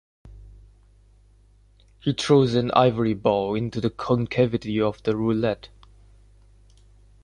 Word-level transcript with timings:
He 1.99 2.11
throws 2.13 2.55
an 2.55 2.71
ivory 2.71 3.13
ball 3.13 3.53
into 3.53 3.79
the 3.79 3.91
concavity 3.91 4.81
of 4.81 5.03
the 5.03 5.15
roulette. 5.15 5.69